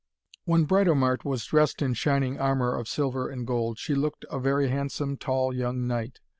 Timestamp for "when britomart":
0.45-1.23